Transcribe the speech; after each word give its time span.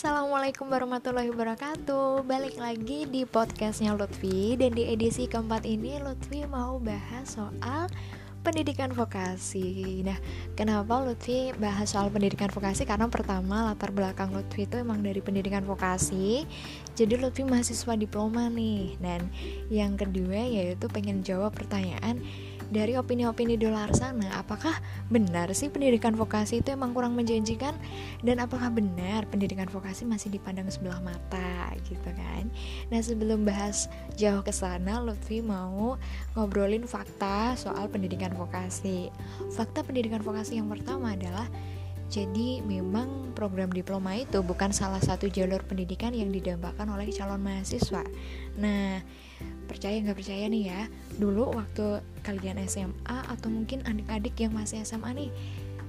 Assalamualaikum 0.00 0.72
warahmatullahi 0.72 1.28
wabarakatuh. 1.28 2.24
Balik 2.24 2.56
lagi 2.56 3.04
di 3.04 3.28
podcastnya 3.28 3.92
Lutfi. 3.92 4.56
Dan 4.56 4.72
di 4.72 4.88
edisi 4.88 5.28
keempat 5.28 5.68
ini 5.68 6.00
Lutfi 6.00 6.48
mau 6.48 6.80
bahas 6.80 7.36
soal 7.36 7.84
pendidikan 8.40 8.96
vokasi. 8.96 10.00
Nah 10.00 10.16
kenapa 10.56 11.04
Lutfi 11.04 11.52
bahas 11.60 11.92
soal 11.92 12.08
pendidikan 12.08 12.48
vokasi? 12.48 12.88
Karena 12.88 13.12
pertama 13.12 13.68
latar 13.68 13.92
belakang 13.92 14.32
Lutfi 14.32 14.64
itu 14.64 14.80
emang 14.80 15.04
dari 15.04 15.20
pendidikan 15.20 15.68
vokasi. 15.68 16.48
Jadi 16.96 17.20
Lutfi 17.20 17.44
mahasiswa 17.44 17.92
diploma 17.92 18.48
nih. 18.48 18.96
Dan 19.04 19.28
yang 19.68 20.00
kedua 20.00 20.48
yaitu 20.48 20.88
pengen 20.88 21.20
jawab 21.20 21.52
pertanyaan 21.52 22.24
dari 22.70 22.94
opini-opini 22.94 23.58
di 23.58 23.66
luar 23.66 23.90
sana 23.92 24.38
apakah 24.38 24.78
benar 25.10 25.50
sih 25.52 25.68
pendidikan 25.68 26.14
vokasi 26.14 26.62
itu 26.62 26.70
emang 26.70 26.94
kurang 26.94 27.18
menjanjikan? 27.18 27.74
Dan 28.22 28.38
apakah 28.38 28.70
benar 28.70 29.26
pendidikan 29.26 29.66
vokasi 29.66 30.06
masih 30.06 30.30
dipandang 30.30 30.70
sebelah 30.70 31.02
mata 31.02 31.74
gitu 31.84 32.10
kan? 32.14 32.46
Nah 32.88 33.02
sebelum 33.02 33.42
bahas 33.42 33.90
jauh 34.14 34.40
ke 34.46 34.54
sana 34.54 35.02
Lutfi 35.02 35.42
mau 35.42 35.98
ngobrolin 36.38 36.86
fakta 36.86 37.58
soal 37.58 37.90
pendidikan 37.90 38.32
vokasi. 38.38 39.10
Fakta 39.50 39.82
pendidikan 39.82 40.22
vokasi 40.22 40.62
yang 40.62 40.70
pertama 40.70 41.18
adalah 41.18 41.50
jadi 42.10 42.58
memang 42.66 43.30
program 43.38 43.70
diploma 43.70 44.18
itu 44.18 44.42
bukan 44.42 44.74
salah 44.74 44.98
satu 44.98 45.30
jalur 45.30 45.62
pendidikan 45.62 46.10
yang 46.10 46.34
didambakan 46.34 46.90
oleh 46.90 47.06
calon 47.14 47.38
mahasiswa. 47.38 48.02
Nah, 48.58 48.98
percaya 49.70 49.94
nggak 50.02 50.18
percaya 50.18 50.50
nih 50.50 50.74
ya, 50.74 50.82
dulu 51.22 51.54
waktu 51.54 52.02
kalian 52.26 52.58
SMA 52.66 53.18
atau 53.30 53.46
mungkin 53.46 53.86
adik-adik 53.86 54.34
yang 54.42 54.58
masih 54.58 54.82
SMA 54.82 55.14
nih, 55.14 55.30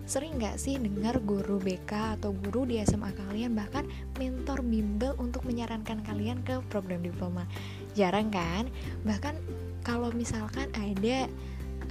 sering 0.06 0.38
nggak 0.38 0.62
sih 0.62 0.78
dengar 0.78 1.18
guru 1.26 1.58
BK 1.58 2.22
atau 2.22 2.38
guru 2.38 2.70
di 2.70 2.78
SMA 2.86 3.10
kalian 3.18 3.58
bahkan 3.58 3.90
mentor 4.22 4.62
bimbel 4.62 5.18
untuk 5.18 5.42
menyarankan 5.42 6.06
kalian 6.06 6.46
ke 6.46 6.62
program 6.70 7.02
diploma? 7.02 7.50
Jarang 7.98 8.30
kan? 8.30 8.70
Bahkan 9.10 9.42
kalau 9.82 10.14
misalkan 10.14 10.70
ada 10.78 11.26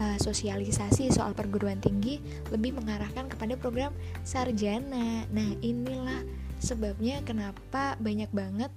uh, 0.00 0.16
sosialisasi 0.18 1.12
soal 1.12 1.36
perguruan 1.36 1.78
tinggi 1.78 2.18
lebih 2.48 2.74
mengarahkan 2.74 3.28
kepada 3.28 3.54
program 3.60 3.92
sarjana. 4.24 5.28
Nah, 5.30 5.50
inilah 5.60 6.24
sebabnya 6.60 7.24
kenapa 7.24 7.96
banyak 7.96 8.28
banget 8.36 8.68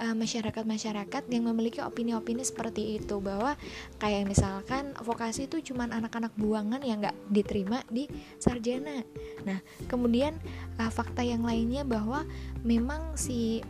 eh, 0.00 0.16
masyarakat-masyarakat 0.16 1.22
uh, 1.28 1.32
yang 1.32 1.44
memiliki 1.52 1.84
opini-opini 1.84 2.40
seperti 2.40 2.96
itu 2.96 3.20
bahwa 3.20 3.60
kayak 4.00 4.24
misalkan 4.24 4.96
vokasi 5.04 5.44
itu 5.44 5.60
cuma 5.72 5.84
anak-anak 5.84 6.32
buangan 6.40 6.80
yang 6.80 7.04
nggak 7.04 7.16
diterima 7.28 7.84
di 7.92 8.08
sarjana. 8.40 9.04
Nah, 9.44 9.60
kemudian 9.84 10.36
uh, 10.80 10.88
fakta 10.88 11.20
yang 11.24 11.44
lainnya 11.44 11.84
bahwa 11.84 12.24
memang 12.64 13.20
si 13.20 13.60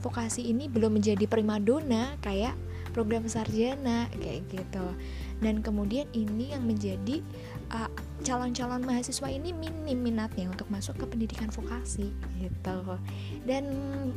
vokasi 0.00 0.48
ini 0.48 0.72
belum 0.72 0.96
menjadi 0.96 1.28
primadona 1.28 2.16
kayak 2.24 2.56
program 2.90 3.28
sarjana 3.30 4.10
kayak 4.16 4.48
gitu 4.50 4.86
dan 5.40 5.64
kemudian 5.64 6.06
ini 6.12 6.52
yang 6.52 6.64
menjadi 6.64 7.24
uh, 7.72 7.88
calon-calon 8.20 8.84
mahasiswa 8.84 9.28
ini 9.32 9.56
minim 9.56 9.98
minatnya 10.00 10.52
untuk 10.52 10.68
masuk 10.68 11.00
ke 11.00 11.04
pendidikan 11.08 11.48
vokasi 11.48 12.12
gitu 12.40 12.78
dan 13.48 13.64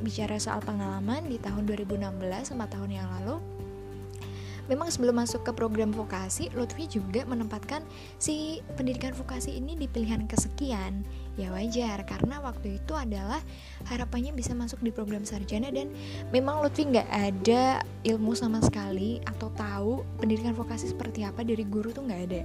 bicara 0.03 0.35
soal 0.37 0.59
pengalaman 0.59 1.23
di 1.27 1.39
tahun 1.39 1.63
2016 1.67 2.51
sama 2.51 2.67
tahun 2.67 2.91
yang 2.99 3.07
lalu 3.19 3.39
memang 4.71 4.87
sebelum 4.87 5.19
masuk 5.19 5.43
ke 5.43 5.51
program 5.51 5.91
vokasi, 5.91 6.47
Lutfi 6.55 6.87
juga 6.87 7.27
menempatkan 7.27 7.83
si 8.15 8.63
pendidikan 8.79 9.11
vokasi 9.11 9.59
ini 9.59 9.75
di 9.75 9.91
pilihan 9.91 10.23
kesekian. 10.23 11.03
Ya 11.33 11.49
wajar, 11.49 12.05
karena 12.05 12.37
waktu 12.45 12.77
itu 12.77 12.93
adalah 12.93 13.41
harapannya 13.89 14.37
bisa 14.37 14.53
masuk 14.53 14.85
di 14.85 14.93
program 14.93 15.25
sarjana 15.25 15.73
dan 15.73 15.89
memang 16.29 16.61
Lutfi 16.61 16.85
nggak 16.85 17.09
ada 17.09 17.81
ilmu 18.05 18.37
sama 18.37 18.61
sekali 18.61 19.17
atau 19.25 19.49
tahu 19.57 20.05
pendidikan 20.21 20.53
vokasi 20.53 20.93
seperti 20.93 21.25
apa 21.25 21.41
dari 21.41 21.65
guru 21.65 21.89
tuh 21.89 22.05
nggak 22.05 22.21
ada 22.29 22.41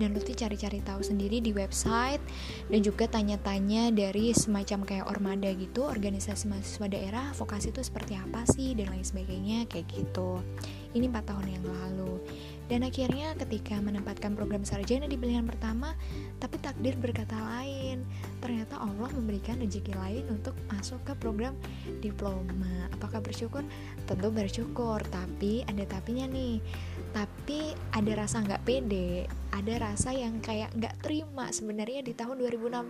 dan 0.00 0.16
Lutfi 0.16 0.32
cari-cari 0.32 0.80
tahu 0.80 1.04
sendiri 1.04 1.44
di 1.44 1.52
website 1.52 2.24
dan 2.72 2.80
juga 2.80 3.04
tanya-tanya 3.04 3.92
dari 3.92 4.32
semacam 4.32 4.88
kayak 4.88 5.06
ormada 5.12 5.52
gitu 5.52 5.84
organisasi 5.84 6.48
mahasiswa 6.48 6.88
daerah 6.88 7.26
vokasi 7.36 7.68
itu 7.68 7.84
seperti 7.84 8.16
apa 8.16 8.48
sih 8.48 8.72
dan 8.72 8.88
lain 8.88 9.04
sebagainya 9.04 9.68
kayak 9.68 9.84
gitu. 9.92 10.40
Ini 10.96 11.06
4 11.06 11.22
tahun 11.22 11.46
yang 11.46 11.64
lalu. 11.68 12.18
Dan 12.70 12.86
akhirnya 12.86 13.34
ketika 13.34 13.82
menempatkan 13.82 14.38
program 14.38 14.62
sarjana 14.62 15.10
di 15.10 15.18
pilihan 15.18 15.42
pertama 15.42 15.90
tapi 16.38 16.54
takdir 16.62 16.94
berkata 16.94 17.34
lain. 17.34 18.06
Ternyata 18.38 18.78
Allah 18.78 19.10
memberikan 19.10 19.58
rezeki 19.58 19.98
lain 19.98 20.24
untuk 20.30 20.54
masuk 20.70 21.02
ke 21.02 21.12
program 21.18 21.58
diploma. 21.98 22.86
Apakah 22.94 23.18
bersyukur? 23.18 23.66
Tentu 24.06 24.30
bersyukur 24.30 25.02
tapi 25.10 25.66
ada 25.66 25.82
tapinya 25.82 26.30
nih 26.30 26.62
tapi 27.10 27.74
ada 27.90 28.12
rasa 28.14 28.42
nggak 28.42 28.62
pede 28.62 29.26
ada 29.50 29.92
rasa 29.92 30.14
yang 30.14 30.38
kayak 30.40 30.72
nggak 30.78 31.04
terima 31.04 31.50
sebenarnya 31.50 32.00
di 32.06 32.14
tahun 32.14 32.38
2016 32.40 32.80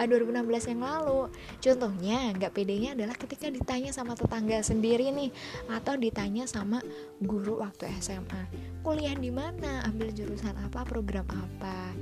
uh, 0.00 0.06
2016 0.08 0.72
yang 0.72 0.80
lalu. 0.82 1.20
Contohnya 1.60 2.18
nggak 2.34 2.52
pedenya 2.56 2.96
adalah 2.96 3.14
ketika 3.14 3.46
ditanya 3.52 3.92
sama 3.92 4.16
tetangga 4.16 4.58
sendiri 4.64 5.12
nih 5.12 5.30
atau 5.70 5.94
ditanya 5.94 6.48
sama 6.48 6.80
guru 7.20 7.60
waktu 7.62 7.86
SMA 8.00 8.42
kuliah 8.82 9.14
di 9.14 9.30
mana? 9.30 9.84
Ambil 9.86 10.10
jurusan 10.10 10.56
apa? 10.58 10.82
Program 10.82 11.28
apa? 11.30 11.92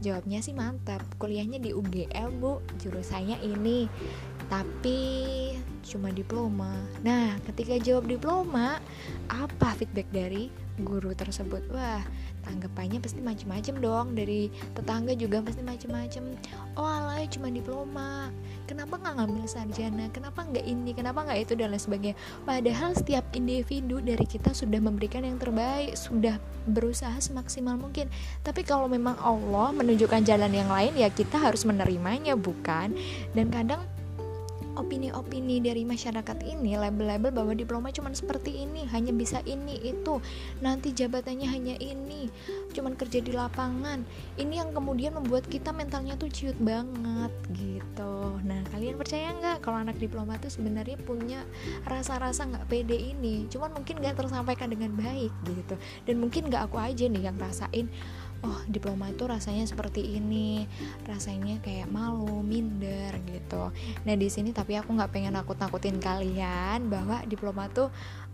Jawabnya 0.00 0.44
sih 0.44 0.52
mantap 0.52 1.00
kuliahnya 1.16 1.60
di 1.60 1.72
UGM 1.72 2.40
bu 2.40 2.60
jurusannya 2.80 3.40
ini. 3.44 3.88
Tapi 4.48 5.00
cuma 5.84 6.12
diploma. 6.12 6.70
Nah 7.02 7.36
ketika 7.48 7.80
jawab 7.80 8.08
diploma 8.08 8.80
apa 9.28 9.68
feedback 9.76 10.08
dari 10.12 10.63
guru 10.82 11.14
tersebut. 11.14 11.62
Wah 11.70 12.02
tanggapannya 12.44 12.98
pasti 13.00 13.22
macem-macem 13.22 13.78
dong. 13.78 14.18
Dari 14.18 14.50
tetangga 14.74 15.14
juga 15.14 15.40
pasti 15.40 15.62
macem-macem. 15.62 16.34
Oh 16.74 16.86
alay 16.86 17.30
cuma 17.30 17.48
diploma. 17.52 18.32
Kenapa 18.64 18.98
nggak 18.98 19.14
ngambil 19.20 19.44
sarjana? 19.46 20.06
Kenapa 20.10 20.42
nggak 20.42 20.64
ini? 20.64 20.90
Kenapa 20.96 21.22
nggak 21.22 21.38
itu? 21.44 21.52
Dan 21.54 21.72
lain 21.72 21.82
sebagainya. 21.82 22.16
Padahal 22.42 22.90
setiap 22.96 23.24
individu 23.36 24.00
dari 24.00 24.24
kita 24.24 24.50
sudah 24.56 24.80
memberikan 24.80 25.22
yang 25.22 25.38
terbaik 25.38 25.94
sudah 25.94 26.40
berusaha 26.66 27.14
semaksimal 27.20 27.76
mungkin. 27.76 28.08
Tapi 28.42 28.64
kalau 28.64 28.88
memang 28.88 29.20
Allah 29.20 29.70
menunjukkan 29.76 30.24
jalan 30.24 30.52
yang 30.52 30.68
lain 30.72 30.96
ya 30.96 31.12
kita 31.12 31.36
harus 31.38 31.62
menerimanya 31.68 32.34
bukan? 32.34 32.96
Dan 33.36 33.52
kadang 33.52 33.84
opini-opini 34.74 35.62
dari 35.62 35.86
masyarakat 35.86 36.38
ini 36.46 36.74
label-label 36.78 37.30
bahwa 37.30 37.52
diploma 37.54 37.88
cuma 37.94 38.10
seperti 38.14 38.66
ini 38.66 38.86
hanya 38.90 39.14
bisa 39.14 39.40
ini 39.46 39.78
itu. 39.82 40.18
Nanti 40.60 40.90
jabatannya 40.90 41.48
hanya 41.48 41.74
ini 41.78 42.28
cuma 42.74 42.92
kerja 42.94 43.22
di 43.22 43.30
lapangan. 43.30 44.02
Ini 44.38 44.64
yang 44.66 44.70
kemudian 44.74 45.14
membuat 45.14 45.46
kita 45.46 45.70
mentalnya 45.70 46.18
tuh 46.18 46.30
ciut 46.30 46.58
banget 46.58 47.32
gitu. 47.54 48.38
Nah 48.42 48.60
kalian 48.74 48.98
percaya 48.98 49.30
nggak 49.34 49.62
kalau 49.62 49.80
anak 49.80 49.96
diploma 49.98 50.36
tuh 50.42 50.50
sebenarnya 50.50 50.98
punya 51.02 51.46
rasa-rasa 51.86 52.46
nggak 52.46 52.66
pede 52.66 52.98
ini? 52.98 53.46
Cuman 53.48 53.72
mungkin 53.74 54.02
nggak 54.02 54.18
tersampaikan 54.18 54.70
dengan 54.70 54.94
baik 54.98 55.32
gitu. 55.46 55.74
Dan 56.04 56.18
mungkin 56.18 56.50
nggak 56.50 56.70
aku 56.70 56.76
aja 56.82 57.06
nih 57.06 57.30
yang 57.30 57.38
rasain 57.38 57.86
oh 58.44 58.60
diploma 58.68 59.08
itu 59.10 59.24
rasanya 59.24 59.64
seperti 59.64 60.20
ini. 60.20 60.68
Rasanya 61.08 61.58
kayak 61.64 61.88
malu 61.88 62.44
minder 62.44 63.16
gitu. 63.24 63.72
Nah 64.04 64.14
di 64.14 64.28
sini 64.28 64.52
tapi 64.52 64.76
aku 64.76 64.92
nggak 64.92 65.10
pengen 65.10 65.34
nakut 65.34 65.56
nakutin 65.56 65.96
kalian 65.98 66.92
bahwa 66.92 67.24
diploma 67.24 67.66
tuh 67.72 67.88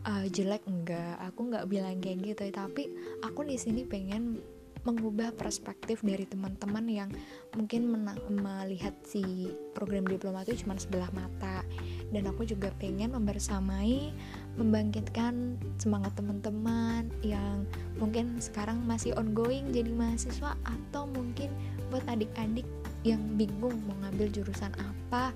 uh, 0.04 0.26
jelek. 0.26 0.66
Enggak 0.66 1.16
aku 1.22 1.54
nggak 1.54 1.66
bilang 1.70 1.96
kayak 2.02 2.34
gitu. 2.34 2.42
Tapi 2.50 2.90
aku 3.22 3.46
di 3.46 3.56
sini 3.56 3.86
pengen 3.86 4.42
mengubah 4.80 5.36
perspektif 5.36 6.00
dari 6.00 6.24
teman-teman 6.24 6.84
yang 6.88 7.10
mungkin 7.52 7.84
melihat 8.32 8.96
si 9.04 9.52
program 9.76 10.08
diploma 10.08 10.40
itu 10.40 10.64
cuma 10.64 10.76
sebelah 10.80 11.12
mata. 11.12 11.62
Dan 12.10 12.26
aku 12.26 12.48
juga 12.48 12.72
pengen 12.80 13.12
membersamai 13.12 14.10
membangkitkan 14.58 15.58
semangat 15.78 16.14
teman-teman 16.18 17.06
yang 17.22 17.62
mungkin 18.00 18.38
sekarang 18.42 18.82
masih 18.88 19.14
ongoing 19.14 19.70
jadi 19.70 19.90
mahasiswa 19.92 20.56
atau 20.66 21.06
mungkin 21.10 21.52
buat 21.90 22.02
adik-adik 22.10 22.66
yang 23.06 23.20
bingung 23.38 23.78
mau 23.86 23.96
ngambil 24.04 24.28
jurusan 24.30 24.72
apa 24.76 25.32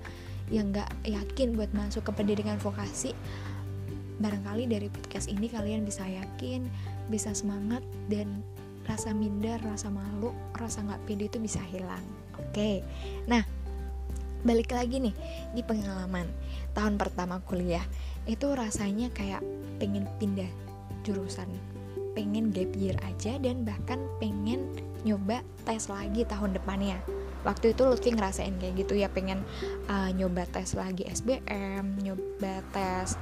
yang 0.53 0.69
gak 0.69 0.91
yakin 1.07 1.57
buat 1.57 1.71
masuk 1.73 2.05
ke 2.05 2.11
pendidikan 2.13 2.61
vokasi 2.61 3.15
barangkali 4.21 4.69
dari 4.69 4.87
podcast 4.87 5.27
ini 5.27 5.51
kalian 5.51 5.83
bisa 5.83 6.05
yakin 6.07 6.67
bisa 7.11 7.35
semangat 7.35 7.83
dan 8.07 8.43
rasa 8.85 9.11
minder 9.11 9.57
rasa 9.65 9.89
malu 9.89 10.31
rasa 10.55 10.85
nggak 10.85 11.01
pede 11.09 11.25
itu 11.27 11.37
bisa 11.41 11.59
hilang. 11.73 12.05
Oke. 12.37 12.85
Nah 13.25 13.41
balik 14.45 14.71
lagi 14.77 15.01
nih 15.01 15.15
di 15.57 15.65
pengalaman 15.65 16.29
tahun 16.77 17.01
pertama 17.01 17.41
kuliah 17.49 17.81
itu 18.29 18.53
rasanya 18.53 19.09
kayak 19.11 19.41
pengen 19.81 20.05
pindah 20.21 20.47
jurusan. 21.01 21.49
Pengen 22.15 22.53
gap 22.53 22.71
year 22.79 22.95
aja 23.03 23.35
dan 23.41 23.67
bahkan 23.67 23.99
pengen 24.23 24.71
nyoba 25.03 25.43
tes 25.67 25.91
lagi 25.91 26.23
tahun 26.23 26.55
depannya. 26.55 27.01
Waktu 27.43 27.75
itu 27.75 27.83
Lutfi 27.85 28.09
ngerasain 28.15 28.55
kayak 28.57 28.85
gitu 28.85 28.97
ya 28.97 29.11
pengen 29.11 29.43
uh, 29.91 30.09
nyoba 30.15 30.47
tes 30.49 30.73
lagi 30.73 31.05
SBM 31.05 32.01
nyoba 32.01 32.63
tes 32.73 33.19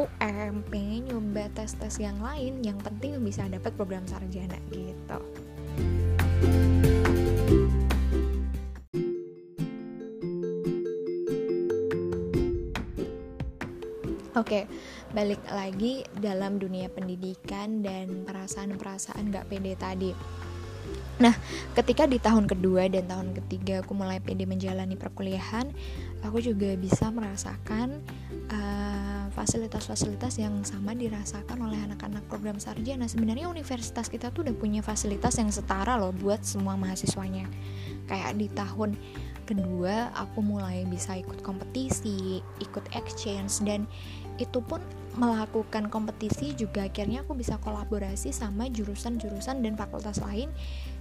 UM 0.00 0.64
pengen 0.70 1.12
nyoba 1.12 1.50
tes-tes 1.52 2.00
yang 2.00 2.16
lain 2.24 2.62
yang 2.64 2.78
penting 2.80 3.20
bisa 3.20 3.44
dapat 3.50 3.74
program 3.76 4.06
sarjana 4.08 4.56
gitu 4.72 5.18
Oke, 14.40 14.64
balik 15.12 15.44
lagi 15.52 16.00
dalam 16.16 16.56
dunia 16.56 16.88
pendidikan 16.88 17.84
dan 17.84 18.24
perasaan-perasaan 18.24 19.28
gak 19.28 19.52
pede 19.52 19.76
tadi. 19.76 20.16
Nah, 21.20 21.36
ketika 21.76 22.08
di 22.08 22.16
tahun 22.16 22.48
kedua 22.48 22.88
dan 22.88 23.04
tahun 23.04 23.36
ketiga 23.36 23.84
aku 23.84 23.92
mulai 23.92 24.16
pede 24.16 24.48
menjalani 24.48 24.96
perkuliahan, 24.96 25.68
aku 26.24 26.40
juga 26.40 26.72
bisa 26.80 27.12
merasakan 27.12 28.00
uh, 28.48 29.28
fasilitas-fasilitas 29.36 30.40
yang 30.40 30.64
sama 30.64 30.96
dirasakan 30.96 31.60
oleh 31.60 31.76
anak-anak 31.84 32.24
program 32.24 32.56
sarjana. 32.56 33.04
Sebenarnya 33.04 33.52
universitas 33.52 34.08
kita 34.08 34.32
tuh 34.32 34.48
udah 34.48 34.56
punya 34.56 34.80
fasilitas 34.80 35.36
yang 35.36 35.52
setara 35.52 36.00
loh 36.00 36.16
buat 36.16 36.40
semua 36.40 36.80
mahasiswanya. 36.80 37.44
Kayak 38.08 38.40
di 38.40 38.48
tahun 38.48 38.96
kedua 39.50 40.14
aku 40.14 40.38
mulai 40.40 40.86
bisa 40.86 41.18
ikut 41.18 41.42
kompetisi, 41.42 42.38
ikut 42.62 42.86
exchange 42.94 43.66
dan 43.66 43.90
itu 44.38 44.62
pun 44.62 44.78
melakukan 45.18 45.90
kompetisi 45.90 46.54
juga. 46.54 46.86
Akhirnya 46.86 47.26
aku 47.26 47.34
bisa 47.34 47.58
kolaborasi 47.58 48.30
sama 48.30 48.70
jurusan-jurusan 48.70 49.60
dan 49.60 49.74
fakultas 49.74 50.22
lain 50.22 50.48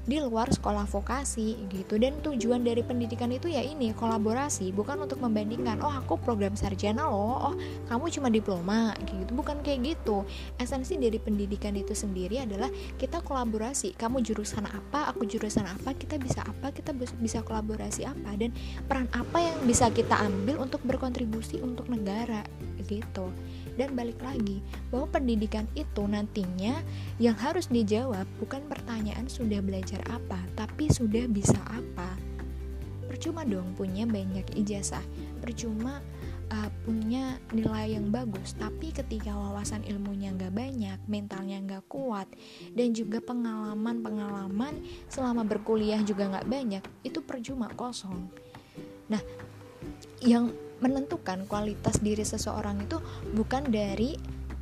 di 0.10 0.18
luar 0.18 0.50
sekolah 0.50 0.90
vokasi 0.90 1.70
gitu. 1.70 2.02
Dan 2.02 2.18
tujuan 2.26 2.66
dari 2.66 2.82
pendidikan 2.82 3.30
itu 3.30 3.46
ya 3.46 3.62
ini 3.62 3.94
kolaborasi 3.94 4.74
bukan 4.74 5.06
untuk 5.06 5.22
membandingkan 5.22 5.78
oh 5.86 5.94
aku 5.94 6.18
program 6.18 6.58
sarjana 6.58 7.06
loh 7.06 7.54
oh 7.54 7.56
kamu 7.86 8.10
cuma 8.10 8.28
diploma 8.34 8.98
gitu. 9.06 9.30
Bukan 9.38 9.62
kayak 9.62 9.94
gitu. 9.94 10.26
Esensi 10.58 10.98
dari 10.98 11.22
pendidikan 11.22 11.78
itu 11.78 11.94
sendiri 11.94 12.42
adalah 12.42 12.74
kita 12.98 13.22
kolaborasi. 13.22 13.94
Kamu 13.94 14.26
jurusan 14.26 14.66
apa 14.66 15.14
aku 15.14 15.30
jurusan 15.30 15.70
apa 15.70 15.94
kita 15.94 16.18
bisa 16.18 16.42
apa 16.42 16.74
kita 16.74 16.90
bisa 16.98 17.46
kolaborasi 17.46 18.10
apa 18.10 18.34
dan 18.34 18.50
peran 18.90 19.06
apa 19.14 19.38
yang 19.38 19.58
bisa 19.70 19.94
kita 19.94 20.18
ambil 20.26 20.66
untuk 20.66 20.82
berkontribusi 20.82 21.62
untuk 21.62 21.86
negara 21.86 22.42
gitu 22.90 23.30
dan 23.80 23.96
balik 23.96 24.20
lagi 24.20 24.60
bahwa 24.92 25.08
pendidikan 25.08 25.64
itu 25.80 26.04
nantinya 26.04 26.84
yang 27.16 27.40
harus 27.40 27.72
dijawab 27.72 28.28
bukan 28.44 28.60
pertanyaan 28.68 29.32
sudah 29.32 29.64
belajar 29.64 30.04
apa 30.12 30.36
tapi 30.60 30.92
sudah 30.92 31.24
bisa 31.32 31.56
apa. 31.72 32.20
Percuma 33.08 33.48
dong 33.48 33.74
punya 33.80 34.04
banyak 34.04 34.44
ijazah. 34.60 35.02
Percuma 35.40 36.04
uh, 36.52 36.70
punya 36.84 37.40
nilai 37.56 37.96
yang 37.96 38.12
bagus 38.12 38.54
tapi 38.60 38.92
ketika 38.92 39.32
wawasan 39.32 39.88
ilmunya 39.88 40.36
nggak 40.36 40.54
banyak 40.54 41.00
mentalnya 41.08 41.58
nggak 41.64 41.88
kuat 41.88 42.28
dan 42.76 42.92
juga 42.92 43.24
pengalaman-pengalaman 43.24 44.76
selama 45.08 45.48
berkuliah 45.48 46.04
juga 46.04 46.28
nggak 46.28 46.50
banyak 46.52 46.84
itu 47.08 47.24
percuma 47.24 47.72
kosong. 47.74 48.28
Nah 49.10 49.22
yang 50.24 50.52
menentukan 50.80 51.44
kualitas 51.48 52.00
diri 52.00 52.24
seseorang 52.24 52.88
itu 52.88 53.00
bukan 53.36 53.68
dari 53.68 54.16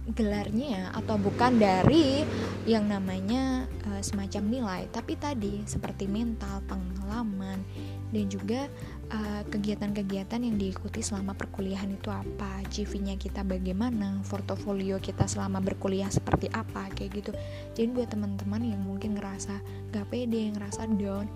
gelarnya 0.07 0.95
atau 0.95 1.19
bukan 1.19 1.59
dari 1.59 2.23
yang 2.63 2.87
namanya 2.87 3.67
uh, 3.91 3.99
semacam 3.99 4.43
nilai 4.47 4.81
tapi 4.87 5.19
tadi 5.19 5.67
seperti 5.67 6.07
mental 6.07 6.63
pengalaman 6.63 7.59
dan 8.07 8.25
juga 8.31 8.71
eh, 9.11 9.43
kegiatan-kegiatan 9.51 10.39
yang 10.39 10.55
diikuti 10.55 11.03
selama 11.03 11.35
perkuliahan 11.35 11.91
itu 11.91 12.07
apa 12.07 12.63
CV-nya 12.71 13.19
kita 13.19 13.43
bagaimana 13.43 14.23
portofolio 14.23 14.95
kita 15.03 15.27
selama 15.27 15.59
berkuliah 15.59 16.07
seperti 16.07 16.47
apa 16.55 16.87
kayak 16.95 17.19
gitu. 17.19 17.31
Jadi 17.75 17.87
buat 17.91 18.07
teman-teman 18.07 18.63
yang 18.63 18.81
mungkin 18.83 19.19
ngerasa 19.19 19.59
gak 19.91 20.07
pede 20.07 20.55
ngerasa 20.55 20.87
down 20.95 21.27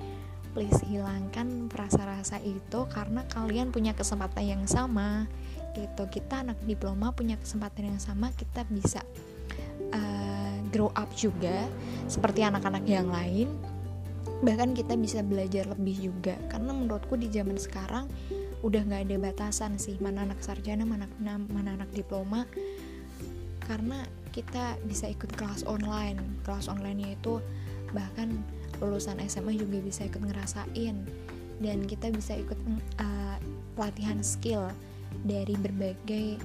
please 0.52 0.80
hilangkan 0.84 1.72
rasa-rasa 1.72 2.38
itu 2.44 2.86
karena 2.92 3.24
kalian 3.32 3.72
punya 3.72 3.96
kesempatan 3.96 4.44
yang 4.44 4.64
sama 4.68 5.28
gitu. 5.76 6.04
Kita 6.12 6.44
anak 6.44 6.60
diploma 6.68 7.16
punya 7.16 7.40
kesempatan 7.40 7.96
yang 7.96 8.02
sama 8.04 8.32
kita 8.36 8.68
bisa 8.68 9.00
uh, 9.96 10.56
grow 10.72 10.92
up 10.96 11.08
juga 11.16 11.68
seperti 12.12 12.44
anak-anak 12.44 12.84
yang 12.84 13.08
lain. 13.08 13.48
Bahkan 14.42 14.74
kita 14.76 14.98
bisa 14.98 15.24
belajar 15.24 15.70
lebih 15.72 16.12
juga 16.12 16.36
karena 16.50 16.76
menurutku 16.76 17.16
di 17.16 17.30
zaman 17.32 17.56
sekarang 17.56 18.10
udah 18.62 18.82
nggak 18.86 19.10
ada 19.10 19.18
batasan 19.18 19.82
sih 19.82 19.98
mana 19.98 20.22
anak 20.22 20.38
sarjana 20.44 20.86
mana 20.86 21.08
mana 21.24 21.80
anak 21.80 21.90
diploma. 21.96 22.44
Karena 23.64 24.04
kita 24.36 24.76
bisa 24.84 25.08
ikut 25.08 25.32
kelas 25.38 25.64
online. 25.64 26.20
Kelas 26.44 26.68
online 26.68 27.16
itu 27.16 27.40
bahkan 27.96 28.42
lulusan 28.80 29.20
SMA 29.28 29.60
juga 29.60 29.82
bisa 29.84 30.08
ikut 30.08 30.22
ngerasain 30.24 30.96
dan 31.62 31.78
kita 31.86 32.10
bisa 32.10 32.34
ikut 32.38 32.58
uh, 32.98 33.38
pelatihan 33.78 34.20
skill 34.26 34.72
dari 35.28 35.54
berbagai 35.60 36.42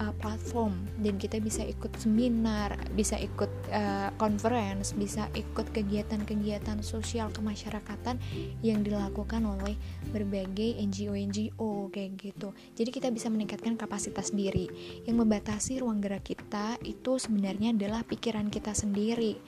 uh, 0.00 0.12
platform 0.20 0.76
dan 1.00 1.16
kita 1.16 1.40
bisa 1.40 1.64
ikut 1.64 1.92
seminar, 1.96 2.76
bisa 2.92 3.16
ikut 3.16 3.48
uh, 3.72 4.12
conference, 4.20 4.92
bisa 4.92 5.28
ikut 5.32 5.72
kegiatan-kegiatan 5.72 6.84
sosial 6.84 7.32
kemasyarakatan 7.32 8.20
yang 8.60 8.84
dilakukan 8.84 9.44
oleh 9.44 9.76
berbagai 10.12 10.76
NGO-NGO 10.80 11.88
kayak 11.92 12.12
gitu. 12.20 12.52
Jadi 12.76 12.90
kita 12.92 13.08
bisa 13.08 13.32
meningkatkan 13.32 13.76
kapasitas 13.80 14.32
diri. 14.32 14.68
Yang 15.08 15.16
membatasi 15.24 15.80
ruang 15.80 16.04
gerak 16.04 16.28
kita 16.28 16.76
itu 16.84 17.16
sebenarnya 17.16 17.72
adalah 17.72 18.04
pikiran 18.04 18.52
kita 18.52 18.76
sendiri 18.76 19.40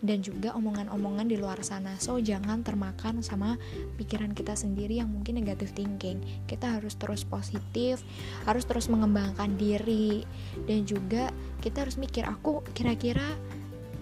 dan 0.00 0.24
juga 0.24 0.56
omongan-omongan 0.56 1.28
di 1.28 1.36
luar 1.36 1.60
sana. 1.60 1.96
So, 2.00 2.16
jangan 2.20 2.64
termakan 2.64 3.20
sama 3.20 3.60
pikiran 4.00 4.32
kita 4.32 4.56
sendiri 4.56 5.00
yang 5.00 5.12
mungkin 5.12 5.36
negatif 5.40 5.76
thinking. 5.76 6.20
Kita 6.48 6.80
harus 6.80 6.96
terus 6.96 7.24
positif, 7.24 8.00
harus 8.48 8.64
terus 8.64 8.88
mengembangkan 8.88 9.56
diri 9.60 10.24
dan 10.64 10.88
juga 10.88 11.28
kita 11.60 11.84
harus 11.84 12.00
mikir 12.00 12.24
aku 12.24 12.64
kira-kira 12.72 13.36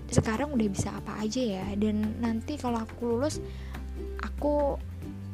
sekarang 0.09 0.57
udah 0.57 0.69
bisa 0.73 0.89
apa 0.97 1.21
aja 1.21 1.61
ya 1.61 1.67
dan 1.77 2.17
nanti 2.25 2.57
kalau 2.57 2.81
aku 2.81 3.13
lulus 3.13 3.45
aku 4.25 4.81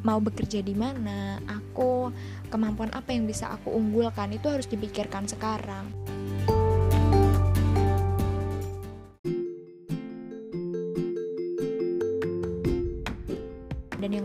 mau 0.04 0.20
bekerja 0.20 0.60
di 0.60 0.76
mana, 0.76 1.40
aku 1.48 2.12
kemampuan 2.52 2.92
apa 2.92 3.16
yang 3.16 3.24
bisa 3.24 3.48
aku 3.48 3.72
unggulkan 3.72 4.36
itu 4.36 4.52
harus 4.52 4.68
dipikirkan 4.68 5.24
sekarang. 5.24 5.88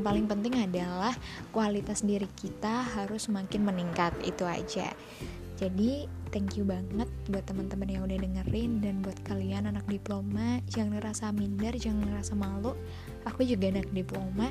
Paling 0.09 0.25
penting 0.25 0.57
adalah 0.57 1.13
kualitas 1.53 2.01
diri 2.01 2.25
kita 2.33 2.81
harus 2.97 3.29
semakin 3.29 3.61
meningkat 3.61 4.09
itu 4.25 4.41
aja. 4.41 4.89
Jadi 5.61 6.09
thank 6.33 6.57
you 6.57 6.65
banget 6.65 7.05
buat 7.29 7.45
teman-teman 7.45 7.85
yang 7.85 8.01
udah 8.09 8.17
dengerin 8.17 8.81
dan 8.81 9.05
buat 9.05 9.13
kalian 9.29 9.69
anak 9.69 9.85
diploma. 9.85 10.65
Jangan 10.73 10.97
ngerasa 10.97 11.29
minder 11.29 11.77
jangan 11.77 12.09
ngerasa 12.09 12.33
malu. 12.33 12.73
Aku 13.29 13.45
juga 13.45 13.69
anak 13.69 13.85
diploma. 13.93 14.49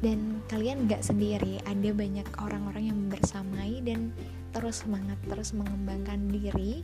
Dan 0.00 0.40
kalian 0.48 0.88
gak 0.88 1.04
sendiri 1.04 1.60
ada 1.68 1.92
banyak 1.92 2.24
orang-orang 2.40 2.88
yang 2.88 3.00
bersamai 3.12 3.84
dan 3.84 4.16
terus 4.56 4.80
semangat 4.80 5.20
terus 5.28 5.52
mengembangkan 5.52 6.24
diri 6.32 6.80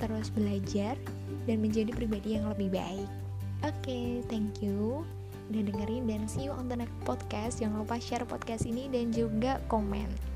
terus 0.00 0.32
belajar 0.32 0.96
dan 1.44 1.60
menjadi 1.60 1.92
pribadi 1.92 2.40
yang 2.40 2.48
lebih 2.48 2.72
baik. 2.72 3.10
Oke 3.60 3.76
okay, 3.84 4.06
thank 4.32 4.64
you 4.64 5.04
udah 5.50 5.62
dengerin 5.66 6.06
dan 6.06 6.30
see 6.30 6.46
you 6.46 6.54
on 6.54 6.70
the 6.70 6.78
next 6.78 6.94
podcast. 7.02 7.58
Jangan 7.58 7.82
lupa 7.82 7.98
share 7.98 8.22
podcast 8.22 8.64
ini 8.64 8.86
dan 8.86 9.10
juga 9.10 9.58
komen 9.66 10.29